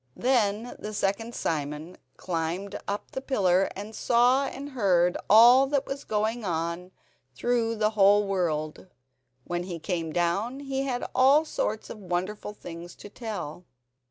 Then 0.17 0.75
the 0.79 0.95
second 0.95 1.35
Simon 1.35 1.95
climbed 2.17 2.75
up 2.87 3.11
the 3.11 3.21
pillar 3.21 3.69
and 3.75 3.93
saw 3.93 4.45
and 4.47 4.71
heard 4.71 5.15
all 5.29 5.67
that 5.67 5.85
was 5.85 6.05
going 6.05 6.43
on 6.43 6.89
through 7.35 7.75
the 7.75 7.91
whole 7.91 8.25
world. 8.25 8.87
When 9.43 9.61
he 9.61 9.77
came 9.77 10.11
down 10.11 10.61
he 10.61 10.85
had 10.85 11.05
all 11.13 11.45
sorts 11.45 11.91
of 11.91 11.99
wonderful 11.99 12.53
things 12.55 12.95
to 12.95 13.09
tell. 13.11 13.65